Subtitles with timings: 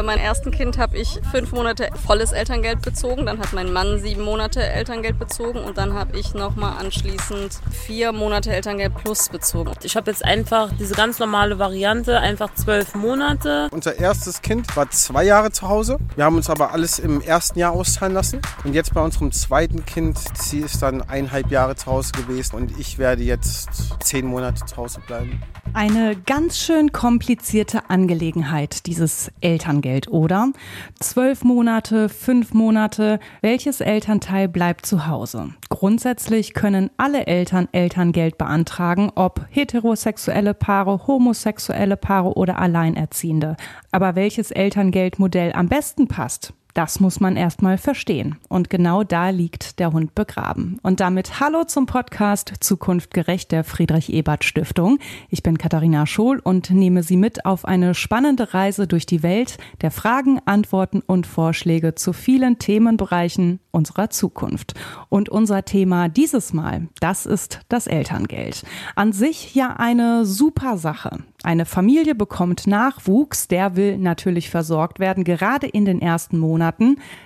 [0.00, 3.98] Bei meinem ersten Kind habe ich fünf Monate volles Elterngeld bezogen, dann hat mein Mann
[3.98, 9.72] sieben Monate Elterngeld bezogen und dann habe ich nochmal anschließend vier Monate Elterngeld plus bezogen.
[9.82, 13.68] Ich habe jetzt einfach diese ganz normale Variante, einfach zwölf Monate.
[13.72, 15.98] Unser erstes Kind war zwei Jahre zu Hause.
[16.16, 18.40] Wir haben uns aber alles im ersten Jahr auszahlen lassen.
[18.64, 22.78] Und jetzt bei unserem zweiten Kind, sie ist dann eineinhalb Jahre zu Hause gewesen und
[22.78, 23.68] ich werde jetzt
[24.02, 25.42] zehn Monate zu Hause bleiben.
[25.72, 30.52] Eine ganz schön komplizierte Angelegenheit, dieses Elterngeld, oder?
[30.98, 35.54] Zwölf Monate, fünf Monate, welches Elternteil bleibt zu Hause?
[35.68, 43.56] Grundsätzlich können alle Eltern Elterngeld beantragen, ob heterosexuelle Paare, homosexuelle Paare oder Alleinerziehende.
[43.90, 48.36] Aber welches Elterngeldmodell am besten passt, das muss man erstmal verstehen.
[48.48, 50.78] Und genau da liegt der Hund begraben.
[50.82, 54.98] Und damit Hallo zum Podcast Zukunft gerecht der Friedrich Ebert Stiftung.
[55.28, 59.58] Ich bin Katharina Schohl und nehme Sie mit auf eine spannende Reise durch die Welt
[59.80, 64.74] der Fragen, Antworten und Vorschläge zu vielen Themenbereichen unserer Zukunft.
[65.08, 68.64] Und unser Thema dieses Mal, das ist das Elterngeld.
[68.96, 71.18] An sich ja eine super Sache.
[71.42, 76.59] Eine Familie bekommt Nachwuchs, der will natürlich versorgt werden, gerade in den ersten Monaten.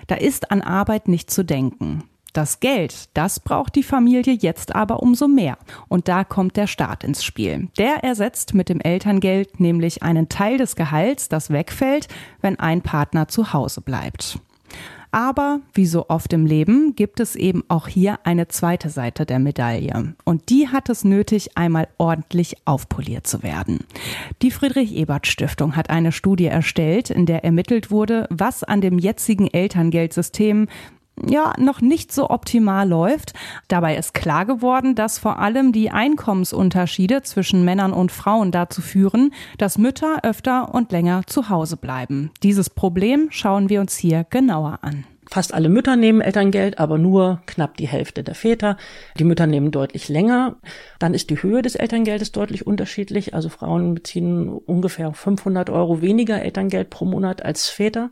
[0.07, 2.05] Da ist an Arbeit nicht zu denken.
[2.35, 5.57] Das Geld, das braucht die Familie jetzt aber umso mehr.
[5.87, 7.69] Und da kommt der Staat ins Spiel.
[7.79, 12.09] Der ersetzt mit dem Elterngeld nämlich einen Teil des Gehalts, das wegfällt,
[12.41, 14.41] wenn ein Partner zu Hause bleibt.
[15.15, 19.39] Aber wie so oft im Leben gibt es eben auch hier eine zweite Seite der
[19.39, 20.17] Medaille.
[20.25, 23.85] Und die hat es nötig, einmal ordentlich aufpoliert zu werden.
[24.43, 28.99] Die Friedrich Ebert Stiftung hat eine Studie erstellt, in der ermittelt wurde, was an dem
[28.99, 30.67] jetzigen Elterngeldsystem
[31.29, 33.33] ja noch nicht so optimal läuft.
[33.69, 39.33] Dabei ist klar geworden, dass vor allem die Einkommensunterschiede zwischen Männern und Frauen dazu führen,
[39.59, 42.31] dass Mütter öfter und länger zu Hause bleiben.
[42.43, 45.05] Dieses Problem schauen wir uns hier genauer an.
[45.31, 48.77] Fast alle Mütter nehmen Elterngeld, aber nur knapp die Hälfte der Väter.
[49.19, 50.57] Die Mütter nehmen deutlich länger.
[50.99, 53.35] Dann ist die Höhe des Elterngeldes deutlich unterschiedlich.
[53.35, 58.11] Also Frauen beziehen ungefähr 500 Euro weniger Elterngeld pro Monat als Väter.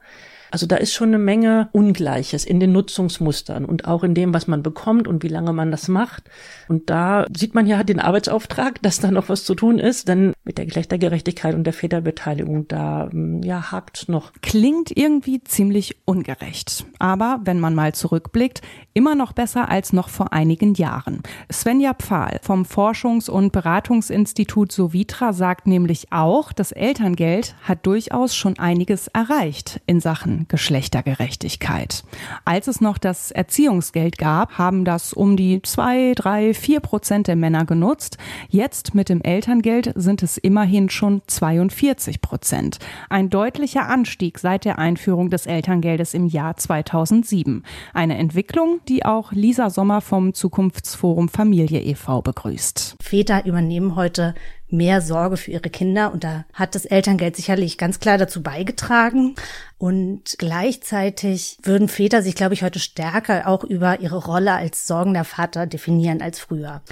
[0.52, 4.46] Also da ist schon eine Menge Ungleiches in den Nutzungsmustern und auch in dem, was
[4.48, 6.24] man bekommt und wie lange man das macht.
[6.68, 10.34] Und da sieht man ja den Arbeitsauftrag, dass da noch was zu tun ist, denn
[10.44, 14.32] mit der Geschlechtergerechtigkeit und der Väterbeteiligung, da hm, ja hakt noch.
[14.42, 16.84] Klingt irgendwie ziemlich ungerecht.
[16.98, 18.60] Aber wenn man mal zurückblickt,
[18.92, 21.22] immer noch besser als noch vor einigen Jahren.
[21.50, 28.58] Svenja Pfahl vom Forschungs- und Beratungsinstitut Sovitra sagt nämlich auch, das Elterngeld hat durchaus schon
[28.58, 32.02] einiges erreicht in Sachen Geschlechtergerechtigkeit.
[32.44, 37.36] Als es noch das Erziehungsgeld gab, haben das um die zwei, drei, vier Prozent der
[37.36, 38.18] Männer genutzt.
[38.48, 42.78] Jetzt mit dem Elterngeld sind es immerhin schon 42 Prozent.
[43.08, 47.64] Ein deutlicher Anstieg seit der Einführung des Elterngeldes im Jahr 2007.
[47.94, 52.22] Eine Entwicklung, die auch Lisa Sommer vom Zukunftsforum Familie e.V.
[52.22, 52.96] begrüßt.
[53.00, 54.34] Väter übernehmen heute
[54.72, 56.12] mehr Sorge für ihre Kinder.
[56.12, 59.34] Und da hat das Elterngeld sicherlich ganz klar dazu beigetragen.
[59.82, 65.24] Und gleichzeitig würden Väter sich, glaube ich, heute stärker auch über ihre Rolle als sorgender
[65.24, 66.82] Vater definieren als früher.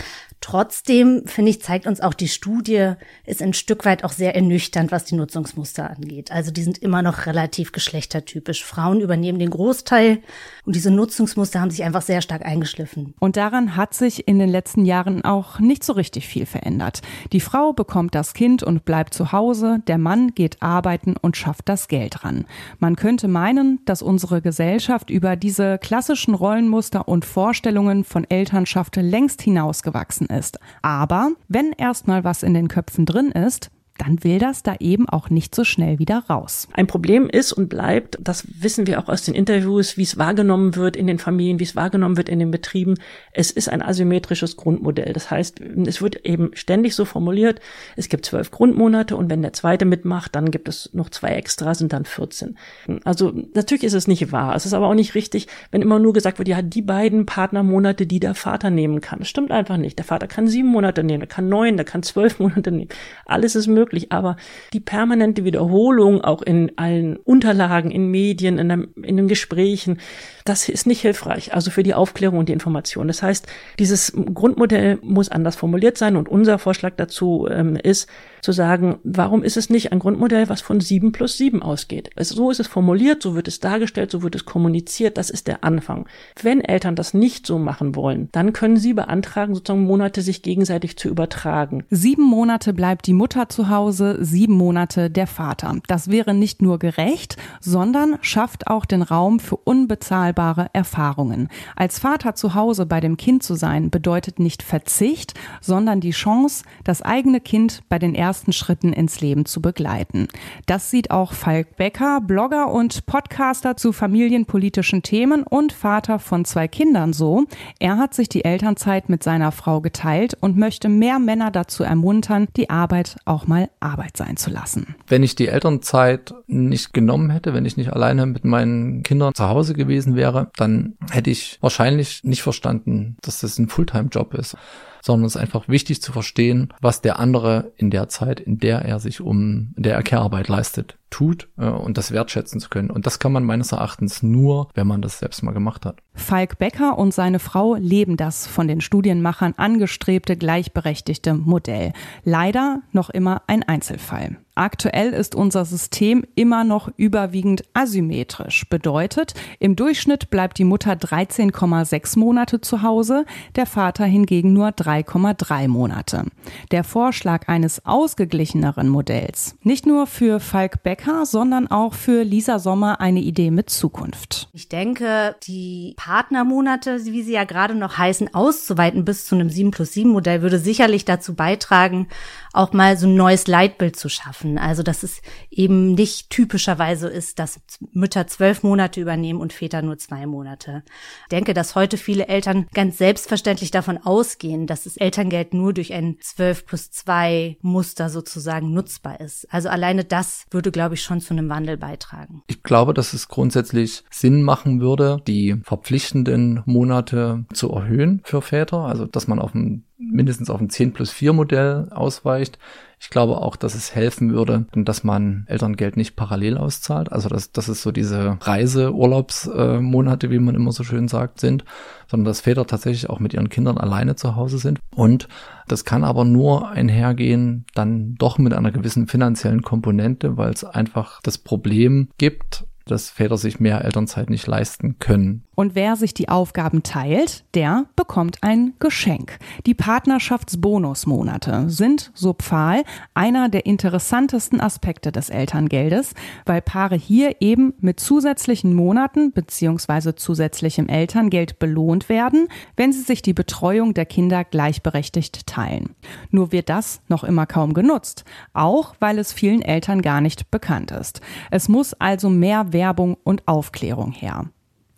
[0.41, 2.95] Trotzdem, finde ich, zeigt uns auch die Studie,
[3.27, 6.33] ist ein Stück weit auch sehr ernüchternd, was die Nutzungsmuster angeht.
[6.33, 8.65] Also die sind immer noch relativ geschlechtertypisch.
[8.65, 10.19] Frauen übernehmen den Großteil
[10.65, 13.15] und diese Nutzungsmuster haben sich einfach sehr stark eingeschliffen.
[13.21, 17.03] Und daran hat sich in den letzten Jahren auch nicht so richtig viel verändert.
[17.33, 21.69] Die Frau bekommt das Kind und bleibt zu Hause, der Mann geht arbeiten und schafft
[21.69, 22.47] das Geld ran.
[22.81, 29.43] Man könnte meinen, dass unsere Gesellschaft über diese klassischen Rollenmuster und Vorstellungen von Elternschaft längst
[29.43, 30.59] hinausgewachsen ist.
[30.81, 35.29] Aber wenn erstmal was in den Köpfen drin ist, dann will das da eben auch
[35.29, 36.69] nicht so schnell wieder raus.
[36.73, 40.75] Ein Problem ist und bleibt, das wissen wir auch aus den Interviews, wie es wahrgenommen
[40.75, 42.95] wird in den Familien, wie es wahrgenommen wird in den Betrieben.
[43.33, 45.13] Es ist ein asymmetrisches Grundmodell.
[45.13, 47.61] Das heißt, es wird eben ständig so formuliert,
[47.95, 51.75] es gibt zwölf Grundmonate und wenn der zweite mitmacht, dann gibt es noch zwei extra,
[51.75, 52.57] sind dann 14.
[53.05, 54.55] Also natürlich ist es nicht wahr.
[54.55, 58.07] Es ist aber auch nicht richtig, wenn immer nur gesagt wird, ja, die beiden Partnermonate,
[58.07, 59.19] die der Vater nehmen kann.
[59.19, 59.99] Das stimmt einfach nicht.
[59.99, 62.89] Der Vater kann sieben Monate nehmen, der kann neun, der kann zwölf Monate nehmen.
[63.27, 64.37] Alles ist möglich möglich, aber
[64.73, 69.99] die permanente Wiederholung auch in allen Unterlagen, in Medien, in, einem, in den Gesprächen,
[70.45, 73.09] das ist nicht hilfreich, also für die Aufklärung und die Information.
[73.09, 73.47] Das heißt,
[73.79, 78.09] dieses Grundmodell muss anders formuliert sein und unser Vorschlag dazu ähm, ist,
[78.43, 82.11] zu sagen, warum ist es nicht ein Grundmodell, was von sieben plus sieben ausgeht?
[82.17, 85.47] Also so ist es formuliert, so wird es dargestellt, so wird es kommuniziert, das ist
[85.47, 86.07] der Anfang.
[86.43, 90.97] Wenn Eltern das nicht so machen wollen, dann können sie beantragen, sozusagen Monate sich gegenseitig
[90.97, 91.85] zu übertragen.
[91.91, 95.75] Sieben Monate bleibt die Mutter zu Hause Hause, sieben Monate der Vater.
[95.87, 101.49] Das wäre nicht nur gerecht, sondern schafft auch den Raum für unbezahlbare Erfahrungen.
[101.77, 105.33] Als Vater zu Hause bei dem Kind zu sein, bedeutet nicht Verzicht,
[105.63, 110.29] sondern die Chance, das eigene Kind bei den ersten Schritten ins Leben zu begleiten.
[110.67, 116.69] Das sieht auch Falk Becker, Blogger und Podcaster zu familienpolitischen Themen und Vater von zwei
[116.69, 117.47] Kindern so.
[117.79, 122.47] Er hat sich die Elternzeit mit seiner Frau geteilt und möchte mehr Männer dazu ermuntern,
[122.59, 124.95] die Arbeit auch mal Arbeit sein zu lassen.
[125.07, 129.49] Wenn ich die Elternzeit nicht genommen hätte, wenn ich nicht alleine mit meinen Kindern zu
[129.49, 134.57] Hause gewesen wäre, dann hätte ich wahrscheinlich nicht verstanden, dass das ein Fulltime-Job ist
[135.03, 138.83] sondern es ist einfach wichtig zu verstehen, was der andere in der Zeit, in der
[138.83, 142.91] er sich um, der er Care-Arbeit leistet, tut äh, und das wertschätzen zu können.
[142.91, 145.99] Und das kann man meines Erachtens nur, wenn man das selbst mal gemacht hat.
[146.15, 151.93] Falk Becker und seine Frau leben das von den Studienmachern angestrebte gleichberechtigte Modell.
[152.25, 154.39] Leider noch immer ein Einzelfall.
[154.55, 158.69] Aktuell ist unser System immer noch überwiegend asymmetrisch.
[158.69, 163.25] Bedeutet, im Durchschnitt bleibt die Mutter 13,6 Monate zu Hause,
[163.57, 166.25] der Vater hingegen nur 3,3 Monate.
[166.73, 173.01] Der Vorschlag eines ausgeglicheneren Modells, nicht nur für Falk Becker, sondern auch für Lisa Sommer
[173.01, 174.49] eine Idee mit Zukunft.
[174.53, 179.71] Ich denke, die Partnermonate, wie sie ja gerade noch heißen, auszuweiten bis zu einem 7
[179.71, 182.09] plus 7 Modell würde sicherlich dazu beitragen,
[182.53, 184.59] auch mal so ein neues Leitbild zu schaffen.
[184.59, 187.61] Also, dass es eben nicht typischerweise ist, dass
[187.93, 190.83] Mütter zwölf Monate übernehmen und Väter nur zwei Monate.
[191.23, 195.93] Ich denke, dass heute viele Eltern ganz selbstverständlich davon ausgehen, dass das Elterngeld nur durch
[195.93, 199.47] ein zwölf plus zwei Muster sozusagen nutzbar ist.
[199.53, 202.43] Also alleine das würde, glaube ich, schon zu einem Wandel beitragen.
[202.47, 208.79] Ich glaube, dass es grundsätzlich Sinn machen würde, die verpflichtenden Monate zu erhöhen für Väter.
[208.79, 212.59] Also, dass man auf ein mindestens auf ein 10 plus 4 Modell ausweicht.
[213.03, 217.11] Ich glaube auch, dass es helfen würde, dass man Elterngeld nicht parallel auszahlt.
[217.11, 221.65] Also dass, dass es so diese Reiseurlaubsmonate, wie man immer so schön sagt, sind,
[222.09, 224.79] sondern dass Väter tatsächlich auch mit ihren Kindern alleine zu Hause sind.
[224.95, 225.29] Und
[225.67, 231.21] das kann aber nur einhergehen, dann doch mit einer gewissen finanziellen Komponente, weil es einfach
[231.23, 235.45] das Problem gibt, dass Väter sich mehr Elternzeit nicht leisten können.
[235.61, 239.39] Und wer sich die Aufgaben teilt, der bekommt ein Geschenk.
[239.67, 246.15] Die Partnerschaftsbonusmonate sind, so Pfahl, einer der interessantesten Aspekte des Elterngeldes,
[246.47, 250.15] weil Paare hier eben mit zusätzlichen Monaten bzw.
[250.15, 252.49] zusätzlichem Elterngeld belohnt werden,
[252.79, 255.95] wenn sie sich die Betreuung der Kinder gleichberechtigt teilen.
[256.31, 258.25] Nur wird das noch immer kaum genutzt,
[258.55, 261.21] auch weil es vielen Eltern gar nicht bekannt ist.
[261.51, 264.47] Es muss also mehr Werbung und Aufklärung her.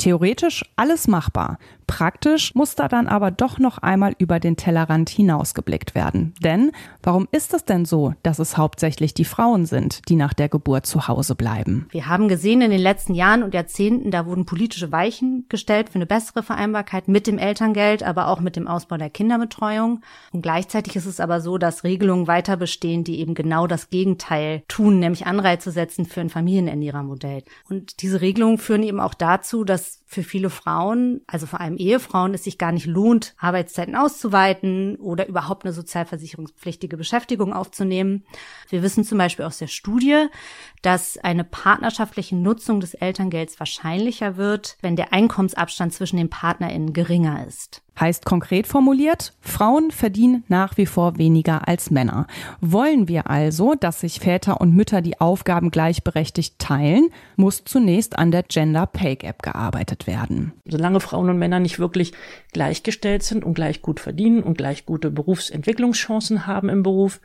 [0.02, 1.58] Theoretisch alles machbar.
[1.86, 6.32] Praktisch muss da dann aber doch noch einmal über den Tellerrand hinausgeblickt werden.
[6.42, 6.72] Denn
[7.02, 10.86] warum ist es denn so, dass es hauptsächlich die Frauen sind, die nach der Geburt
[10.86, 11.86] zu Hause bleiben?
[11.90, 15.96] Wir haben gesehen in den letzten Jahren und Jahrzehnten, da wurden politische Weichen gestellt für
[15.96, 20.00] eine bessere Vereinbarkeit mit dem Elterngeld, aber auch mit dem Ausbau der Kinderbetreuung.
[20.32, 24.62] Und gleichzeitig ist es aber so, dass Regelungen weiter bestehen, die eben genau das Gegenteil
[24.66, 27.42] tun, nämlich Anreize setzen für ein Familienernährermodell.
[27.68, 31.76] Und diese Regelungen führen eben auch dazu, dass just für viele Frauen, also vor allem
[31.76, 38.24] Ehefrauen, es sich gar nicht lohnt, Arbeitszeiten auszuweiten oder überhaupt eine sozialversicherungspflichtige Beschäftigung aufzunehmen.
[38.68, 40.26] Wir wissen zum Beispiel aus der Studie,
[40.82, 47.46] dass eine partnerschaftliche Nutzung des Elterngelds wahrscheinlicher wird, wenn der Einkommensabstand zwischen den PartnerInnen geringer
[47.46, 47.82] ist.
[47.98, 52.26] Heißt konkret formuliert, Frauen verdienen nach wie vor weniger als Männer.
[52.60, 58.30] Wollen wir also, dass sich Väter und Mütter die Aufgaben gleichberechtigt teilen, muss zunächst an
[58.30, 60.52] der Gender Pay Gap gearbeitet werden.
[60.66, 62.12] Solange Frauen und Männer nicht wirklich
[62.52, 67.20] gleichgestellt sind und gleich gut verdienen und gleich gute Berufsentwicklungschancen haben im Beruf,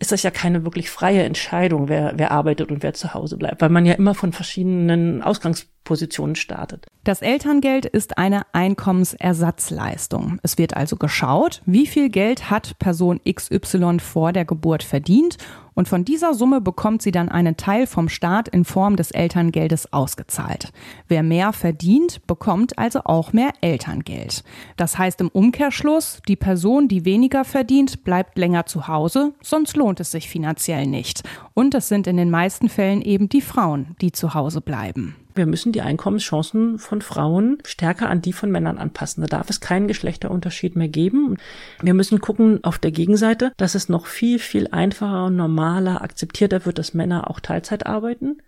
[0.00, 3.60] ist das ja keine wirklich freie Entscheidung, wer, wer arbeitet und wer zu Hause bleibt,
[3.60, 6.86] weil man ja immer von verschiedenen Ausgangspositionen startet.
[7.04, 10.38] Das Elterngeld ist eine Einkommensersatzleistung.
[10.42, 15.36] Es wird also geschaut, wie viel Geld hat Person XY vor der Geburt verdient
[15.74, 19.92] und von dieser Summe bekommt sie dann einen Teil vom Staat in Form des Elterngeldes
[19.94, 20.72] ausgezahlt.
[21.08, 24.44] Wer mehr verdient, bekommt also auch mehr Elterngeld.
[24.76, 29.89] Das heißt im Umkehrschluss, die Person, die weniger verdient, bleibt länger zu Hause, sonst lohnt
[29.98, 31.22] es sich finanziell nicht.
[31.54, 35.16] Und es sind in den meisten Fällen eben die Frauen, die zu Hause bleiben.
[35.34, 39.22] Wir müssen die Einkommenschancen von Frauen stärker an die von Männern anpassen.
[39.22, 41.36] Da darf es keinen Geschlechterunterschied mehr geben.
[41.80, 46.78] Wir müssen gucken auf der Gegenseite, dass es noch viel, viel einfacher, normaler, akzeptierter wird,
[46.78, 48.42] dass Männer auch Teilzeit arbeiten.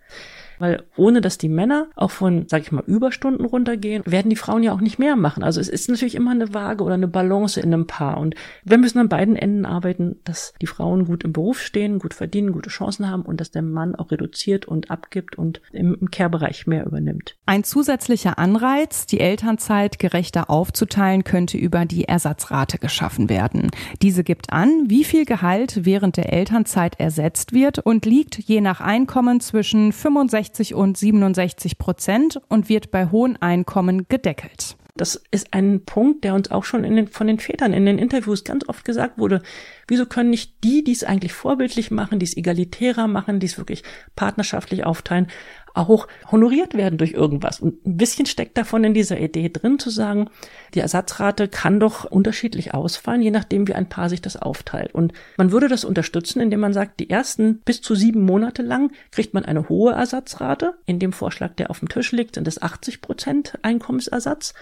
[0.59, 4.63] Weil ohne dass die Männer auch von, sag ich mal, Überstunden runtergehen, werden die Frauen
[4.63, 5.43] ja auch nicht mehr machen.
[5.43, 8.17] Also es ist natürlich immer eine Waage oder eine Balance in einem Paar.
[8.17, 12.13] Und wir müssen an beiden Enden arbeiten, dass die Frauen gut im Beruf stehen, gut
[12.13, 16.11] verdienen, gute Chancen haben und dass der Mann auch reduziert und abgibt und im, im
[16.11, 17.35] Care-Bereich mehr übernimmt.
[17.45, 23.71] Ein zusätzlicher Anreiz, die Elternzeit gerechter aufzuteilen, könnte über die Ersatzrate geschaffen werden.
[24.01, 28.81] Diese gibt an, wie viel Gehalt während der Elternzeit ersetzt wird und liegt je nach
[28.81, 30.42] Einkommen zwischen 65
[30.73, 34.77] und 67 Prozent und wird bei hohen Einkommen gedeckelt.
[34.95, 38.43] Das ist ein Punkt, der uns auch schon den, von den Vätern in den Interviews
[38.43, 39.41] ganz oft gesagt wurde.
[39.87, 43.57] Wieso können nicht die, die es eigentlich vorbildlich machen, die es egalitärer machen, die es
[43.57, 43.81] wirklich
[44.15, 45.27] partnerschaftlich aufteilen,
[45.73, 47.59] auch honoriert werden durch irgendwas.
[47.59, 50.29] Und ein bisschen steckt davon in dieser Idee drin zu sagen,
[50.73, 54.93] die Ersatzrate kann doch unterschiedlich ausfallen, je nachdem, wie ein Paar sich das aufteilt.
[54.93, 58.91] Und man würde das unterstützen, indem man sagt, die ersten bis zu sieben Monate lang
[59.11, 60.75] kriegt man eine hohe Ersatzrate.
[60.85, 64.53] In dem Vorschlag, der auf dem Tisch liegt, sind es 80 Prozent Einkommensersatz.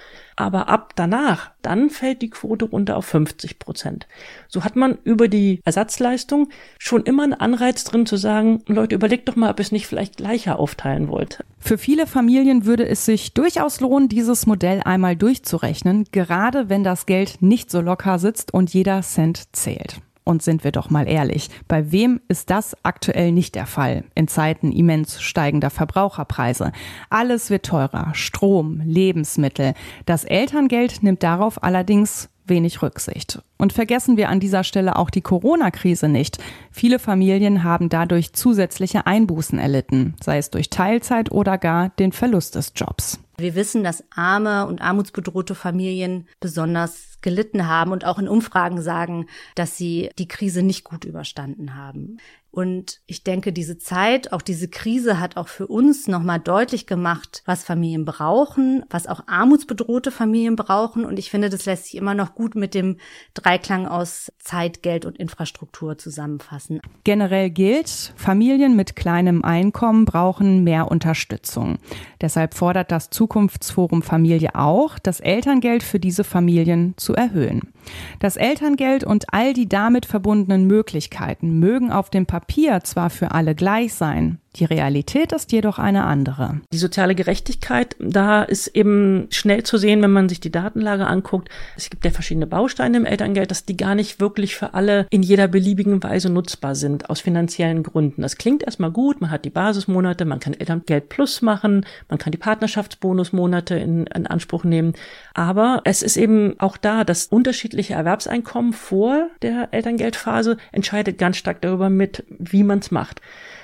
[0.41, 4.07] Aber ab danach, dann fällt die Quote runter auf 50 Prozent.
[4.47, 9.29] So hat man über die Ersatzleistung schon immer einen Anreiz drin zu sagen, Leute, überlegt
[9.29, 11.43] doch mal, ob es nicht vielleicht gleicher aufteilen wollt.
[11.59, 17.05] Für viele Familien würde es sich durchaus lohnen, dieses Modell einmal durchzurechnen, gerade wenn das
[17.05, 20.01] Geld nicht so locker sitzt und jeder Cent zählt.
[20.23, 24.27] Und sind wir doch mal ehrlich, bei wem ist das aktuell nicht der Fall in
[24.27, 26.71] Zeiten immens steigender Verbraucherpreise?
[27.09, 29.73] Alles wird teurer, Strom, Lebensmittel.
[30.05, 33.41] Das Elterngeld nimmt darauf allerdings wenig Rücksicht.
[33.57, 36.37] Und vergessen wir an dieser Stelle auch die Corona-Krise nicht.
[36.69, 42.55] Viele Familien haben dadurch zusätzliche Einbußen erlitten, sei es durch Teilzeit oder gar den Verlust
[42.55, 43.19] des Jobs.
[43.41, 49.27] Wir wissen, dass arme und armutsbedrohte Familien besonders gelitten haben und auch in Umfragen sagen,
[49.55, 52.17] dass sie die Krise nicht gut überstanden haben.
[52.51, 57.43] Und ich denke, diese Zeit, auch diese Krise hat auch für uns nochmal deutlich gemacht,
[57.45, 61.05] was Familien brauchen, was auch armutsbedrohte Familien brauchen.
[61.05, 62.97] Und ich finde, das lässt sich immer noch gut mit dem
[63.35, 66.81] Dreiklang aus Zeit, Geld und Infrastruktur zusammenfassen.
[67.05, 71.77] Generell gilt, Familien mit kleinem Einkommen brauchen mehr Unterstützung.
[72.19, 77.71] Deshalb fordert das Zukunftsforum Familie auch, das Elterngeld für diese Familien zu erhöhen.
[78.19, 82.40] Das Elterngeld und all die damit verbundenen Möglichkeiten mögen auf dem Papier
[82.83, 86.59] zwar für alle gleich sein, die Realität ist jedoch eine andere.
[86.73, 91.49] Die soziale Gerechtigkeit, da ist eben schnell zu sehen, wenn man sich die Datenlage anguckt.
[91.77, 95.23] Es gibt ja verschiedene Bausteine im Elterngeld, dass die gar nicht wirklich für alle in
[95.23, 98.23] jeder beliebigen Weise nutzbar sind, aus finanziellen Gründen.
[98.23, 102.31] Das klingt erstmal gut, man hat die Basismonate, man kann Elterngeld Plus machen, man kann
[102.31, 104.93] die Partnerschaftsbonusmonate in, in Anspruch nehmen.
[105.33, 111.61] Aber es ist eben auch da, das unterschiedliche Erwerbseinkommen vor der Elterngeldphase entscheidet ganz stark
[111.61, 113.21] darüber mit, wie man es macht.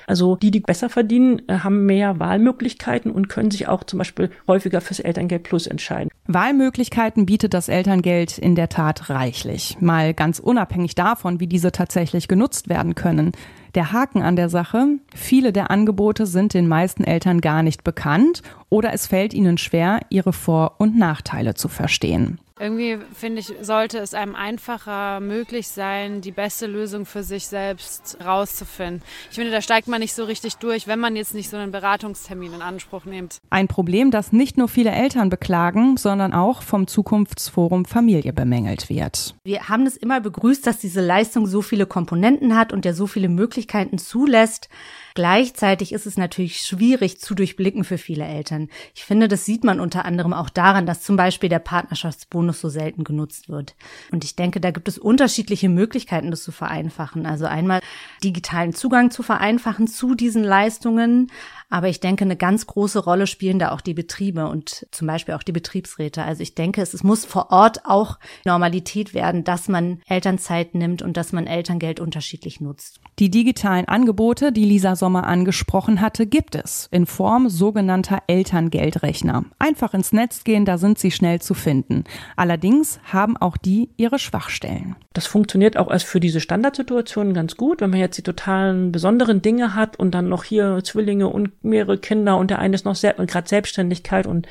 [0.08, 4.32] Also die, die besser verdienen, äh, haben mehr Wahlmöglichkeiten und können sich auch zum Beispiel
[4.48, 6.10] häufiger fürs Elterngeld Plus entscheiden.
[6.28, 9.78] Wahlmöglichkeiten bietet das Elterngeld in der Tat reichlich.
[9.82, 13.34] Mal ganz unabhängig davon, wie diese tatsächlich genutzt werden können.
[13.76, 18.42] Der Haken an der Sache, viele der Angebote sind den meisten Eltern gar nicht bekannt
[18.70, 22.40] oder es fällt ihnen schwer, ihre Vor- und Nachteile zu verstehen.
[22.60, 28.18] Irgendwie finde ich, sollte es einem einfacher möglich sein, die beste Lösung für sich selbst
[28.26, 29.04] rauszufinden.
[29.30, 31.72] Ich finde, da steigt man nicht so richtig durch, wenn man jetzt nicht so einen
[31.72, 33.38] Beratungstermin in Anspruch nimmt.
[33.52, 39.36] Ein Problem, das nicht nur viele Eltern beklagen, sondern auch vom Zukunftsforum Familie bemängelt wird.
[39.44, 43.06] Wir haben es immer begrüßt, dass diese Leistung so viele Komponenten hat und der so
[43.06, 44.70] viele Möglichkeiten zulässt.
[45.18, 48.70] Gleichzeitig ist es natürlich schwierig zu durchblicken für viele Eltern.
[48.94, 52.70] Ich finde, das sieht man unter anderem auch daran, dass zum Beispiel der Partnerschaftsbonus so
[52.70, 53.76] selten genutzt wird.
[54.12, 57.26] Und ich denke, da gibt es unterschiedliche Möglichkeiten, das zu vereinfachen.
[57.26, 57.82] Also einmal
[58.24, 61.32] digitalen Zugang zu vereinfachen zu diesen Leistungen,
[61.70, 65.34] aber ich denke, eine ganz große Rolle spielen da auch die Betriebe und zum Beispiel
[65.36, 66.24] auch die Betriebsräte.
[66.24, 71.02] Also ich denke, es, es muss vor Ort auch Normalität werden, dass man Elternzeit nimmt
[71.02, 73.02] und dass man Elterngeld unterschiedlich nutzt.
[73.20, 79.46] Die digitalen Angebote, die Lisa Sommer angesprochen hatte, gibt es in Form sogenannter Elterngeldrechner.
[79.60, 82.06] Einfach ins Netz gehen, da sind sie schnell zu finden.
[82.38, 84.96] Allerdings haben auch die ihre Schwachstellen.
[85.14, 89.42] Das funktioniert auch erst für diese Standardsituationen ganz gut, wenn man jetzt die totalen besonderen
[89.42, 92.96] Dinge hat und dann noch hier Zwillinge und mehrere Kinder und der eine ist noch
[93.18, 94.48] und gerade Selbstständigkeit und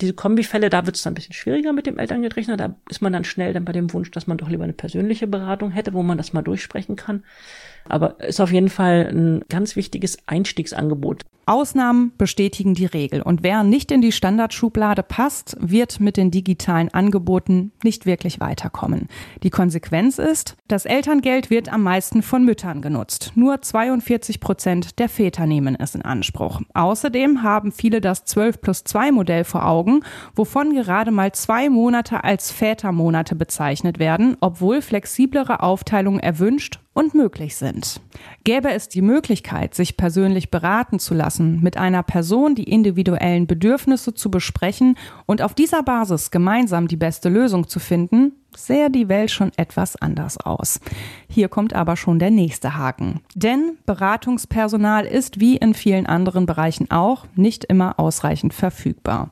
[0.00, 2.56] diese Kombifälle, da wird es dann ein bisschen schwieriger mit dem Elterngeldrechner.
[2.56, 5.26] Da ist man dann schnell dann bei dem Wunsch, dass man doch lieber eine persönliche
[5.26, 7.24] Beratung hätte, wo man das mal durchsprechen kann.
[7.88, 11.24] Aber ist auf jeden Fall ein ganz wichtiges Einstiegsangebot.
[11.48, 16.92] Ausnahmen bestätigen die Regel und wer nicht in die Standardschublade passt, wird mit den digitalen
[16.92, 19.06] Angeboten nicht wirklich weiterkommen.
[19.44, 23.30] Die Konsequenz ist, das Elterngeld wird am meisten von Müttern genutzt.
[23.36, 26.62] Nur 42 Prozent der Väter nehmen es in Anspruch.
[26.74, 29.85] Außerdem haben viele das 12 plus 2 Modell vor Augen,
[30.34, 37.56] wovon gerade mal zwei Monate als Vätermonate bezeichnet werden, obwohl flexiblere Aufteilungen erwünscht und möglich
[37.56, 38.00] sind.
[38.44, 44.14] Gäbe es die Möglichkeit, sich persönlich beraten zu lassen, mit einer Person die individuellen Bedürfnisse
[44.14, 49.30] zu besprechen und auf dieser Basis gemeinsam die beste Lösung zu finden, sähe die Welt
[49.30, 50.80] schon etwas anders aus.
[51.28, 53.20] Hier kommt aber schon der nächste Haken.
[53.34, 59.30] Denn Beratungspersonal ist wie in vielen anderen Bereichen auch nicht immer ausreichend verfügbar.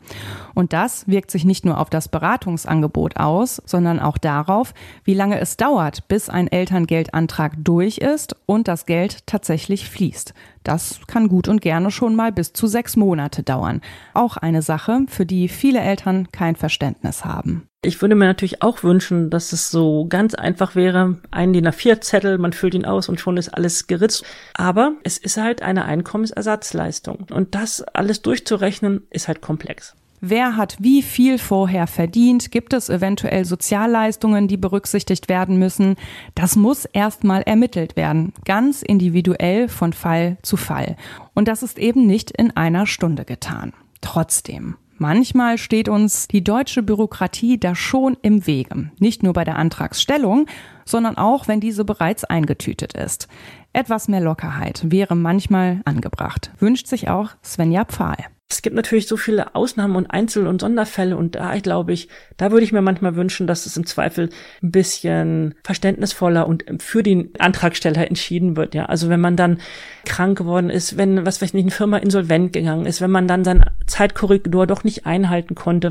[0.55, 5.41] Und das wirkt sich nicht nur auf das Beratungsangebot aus, sondern auch darauf, wie lange
[5.41, 10.35] es dauert, bis ein Elterngeldantrag durch ist und das Geld tatsächlich fließt.
[10.63, 13.83] Das kann gut und gerne schon mal bis zu sechs Monate dauern.
[14.15, 17.69] Auch eine Sache, für die viele Eltern kein Verständnis haben.
[17.85, 22.39] Ich würde mir natürlich auch wünschen, dass es so ganz einfach wäre, ein DIN A4-Zettel,
[22.39, 24.25] man füllt ihn aus und schon ist alles geritzt.
[24.55, 27.27] Aber es ist halt eine Einkommensersatzleistung.
[27.31, 29.95] Und das alles durchzurechnen, ist halt komplex.
[30.27, 32.51] Wer hat wie viel vorher verdient?
[32.51, 35.97] Gibt es eventuell Sozialleistungen, die berücksichtigt werden müssen?
[36.35, 40.97] Das muss erstmal ermittelt werden, ganz individuell von Fall zu Fall.
[41.35, 43.75] Und das ist eben nicht in einer Stunde getan.
[44.01, 44.77] Trotzdem.
[44.97, 48.93] Manchmal steht uns die deutsche Bürokratie da schon im Wege.
[48.99, 50.47] Nicht nur bei der Antragsstellung,
[50.87, 53.29] sondern auch, wenn diese bereits eingetütet ist.
[53.75, 58.17] Etwas mehr Lockerheit wäre manchmal angebracht, wünscht sich auch Svenja Pfahl.
[58.55, 62.53] Es gibt natürlich so viele Ausnahmen und Einzel- und Sonderfälle und da glaube ich, da
[62.53, 64.31] würde ich mir manchmal wünschen, dass es im Zweifel
[64.63, 68.77] ein bisschen verständnisvoller und für den Antragsteller entschieden wird.
[68.77, 69.59] Ja, also wenn man dann
[70.05, 73.27] krank geworden ist, wenn was weiß ich nicht, eine Firma insolvent gegangen ist, wenn man
[73.27, 75.91] dann sein Zeitkorridor doch nicht einhalten konnte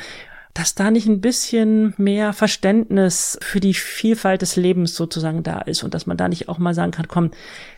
[0.53, 5.83] dass da nicht ein bisschen mehr Verständnis für die Vielfalt des Lebens sozusagen da ist
[5.83, 7.31] und dass man da nicht auch mal sagen kann, komm,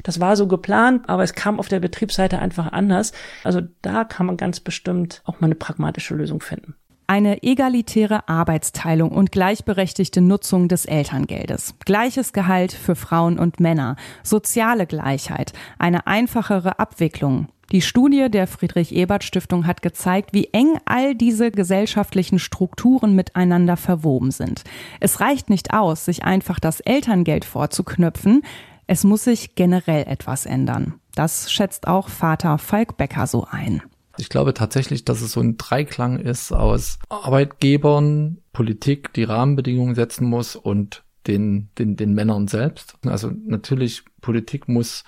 [0.04, 3.14] das war so geplant, aber es kam auf der Betriebsseite einfach anders.
[3.44, 6.76] Also da kann man ganz bestimmt auch mal eine pragmatische Lösung finden.
[7.08, 14.88] Eine egalitäre Arbeitsteilung und gleichberechtigte Nutzung des Elterngeldes, gleiches Gehalt für Frauen und Männer, soziale
[14.88, 22.40] Gleichheit, eine einfachere Abwicklung, die Studie der Friedrich-Ebert-Stiftung hat gezeigt, wie eng all diese gesellschaftlichen
[22.40, 24.64] Strukturen miteinander verwoben sind.
[25.00, 28.44] Es reicht nicht aus, sich einfach das Elterngeld vorzuknöpfen.
[28.88, 30.96] Es muss sich generell etwas ändern.
[31.16, 33.82] Das schätzt auch Vater Falk Becker so ein.
[34.18, 40.30] Ich glaube tatsächlich, dass es so ein Dreiklang ist aus Arbeitgebern, Politik, die Rahmenbedingungen setzen
[40.30, 42.96] muss und den, den, den Männern selbst.
[43.06, 45.04] Also natürlich, Politik muss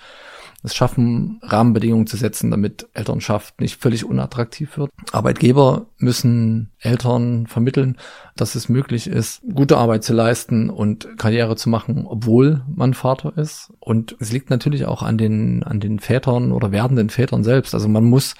[0.64, 4.90] es schaffen, Rahmenbedingungen zu setzen, damit Elternschaft nicht völlig unattraktiv wird.
[5.12, 7.96] Arbeitgeber müssen Eltern vermitteln,
[8.34, 13.36] dass es möglich ist, gute Arbeit zu leisten und Karriere zu machen, obwohl man Vater
[13.36, 13.72] ist.
[13.78, 17.74] Und es liegt natürlich auch an den, an den Vätern oder werdenden Vätern selbst.
[17.74, 18.34] Also man muss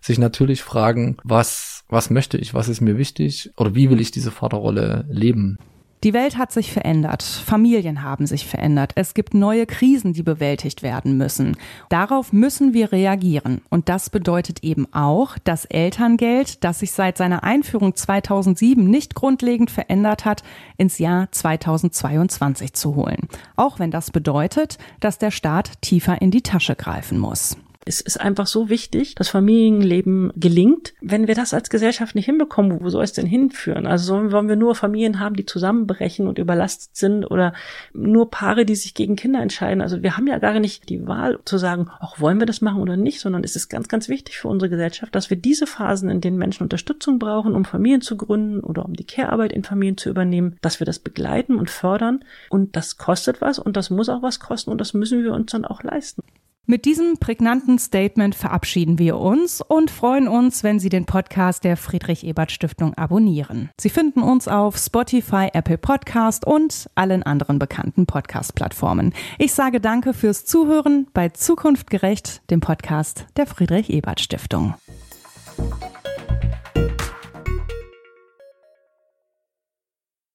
[0.00, 4.10] sich natürlich fragen, was, was möchte ich, was ist mir wichtig oder wie will ich
[4.10, 5.58] diese Vaterrolle leben?
[6.04, 10.84] Die Welt hat sich verändert, Familien haben sich verändert, es gibt neue Krisen, die bewältigt
[10.84, 11.56] werden müssen.
[11.88, 13.62] Darauf müssen wir reagieren.
[13.68, 19.72] Und das bedeutet eben auch, das Elterngeld, das sich seit seiner Einführung 2007 nicht grundlegend
[19.72, 20.44] verändert hat,
[20.76, 23.28] ins Jahr 2022 zu holen.
[23.56, 27.56] Auch wenn das bedeutet, dass der Staat tiefer in die Tasche greifen muss.
[27.88, 30.92] Es ist einfach so wichtig, dass Familienleben gelingt.
[31.00, 33.86] Wenn wir das als Gesellschaft nicht hinbekommen, wo soll es denn hinführen?
[33.86, 37.54] Also wollen wir nur Familien haben, die zusammenbrechen und überlastet sind oder
[37.94, 39.80] nur Paare, die sich gegen Kinder entscheiden?
[39.80, 42.82] Also wir haben ja gar nicht die Wahl zu sagen, auch wollen wir das machen
[42.82, 46.10] oder nicht, sondern es ist ganz, ganz wichtig für unsere Gesellschaft, dass wir diese Phasen,
[46.10, 49.96] in denen Menschen Unterstützung brauchen, um Familien zu gründen oder um die Care-Arbeit in Familien
[49.96, 52.22] zu übernehmen, dass wir das begleiten und fördern.
[52.50, 55.52] Und das kostet was und das muss auch was kosten und das müssen wir uns
[55.52, 56.22] dann auch leisten.
[56.70, 61.78] Mit diesem prägnanten Statement verabschieden wir uns und freuen uns, wenn Sie den Podcast der
[61.78, 63.70] Friedrich Ebert Stiftung abonnieren.
[63.80, 69.14] Sie finden uns auf Spotify, Apple Podcast und allen anderen bekannten Podcast-Plattformen.
[69.38, 74.74] Ich sage danke fürs Zuhören bei Zukunft gerecht, dem Podcast der Friedrich Ebert Stiftung.